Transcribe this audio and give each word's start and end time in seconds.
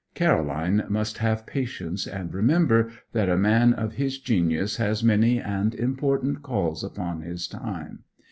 Caroline 0.15 0.83
must 0.89 1.19
have 1.19 1.45
patience, 1.45 2.07
and 2.07 2.33
remember 2.33 2.89
that 3.13 3.29
a 3.29 3.37
man 3.37 3.71
of 3.71 3.93
his 3.93 4.17
genius 4.17 4.77
has 4.77 5.03
many 5.03 5.39
and 5.39 5.75
important 5.75 6.41
calls 6.41 6.83
upon 6.83 7.21
his 7.21 7.47
time. 7.47 7.99